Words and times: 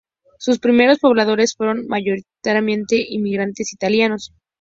Sus 0.39 0.57
primeros 0.57 0.97
pobladores 0.97 1.53
fueron 1.55 1.85
mayoritariamente 1.85 3.05
inmigrantes 3.07 3.71
italianos. 3.71 4.33